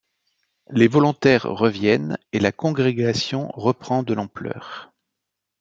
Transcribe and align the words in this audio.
Les 0.71 0.87
volontaires 0.87 1.43
reviennent, 1.43 2.17
et 2.33 2.39
la 2.39 2.51
congrégation 2.51 3.49
reprend 3.51 4.01
de 4.01 4.15
l'ampleur. 4.15 4.91